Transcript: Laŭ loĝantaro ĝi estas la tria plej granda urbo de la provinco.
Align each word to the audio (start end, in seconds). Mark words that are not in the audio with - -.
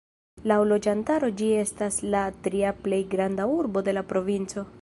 Laŭ 0.51 0.55
loĝantaro 0.69 1.29
ĝi 1.41 1.51
estas 1.65 2.01
la 2.15 2.23
tria 2.47 2.75
plej 2.89 3.03
granda 3.15 3.49
urbo 3.61 3.89
de 3.91 3.99
la 4.01 4.09
provinco. 4.15 4.71